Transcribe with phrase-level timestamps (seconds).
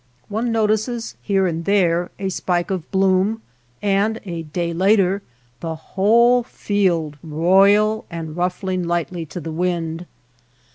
[0.29, 3.43] One notices here and there a' spike of bloom,
[3.83, 5.21] and a day later
[5.59, 10.07] the whole field royal and ruffling lightly to the wind.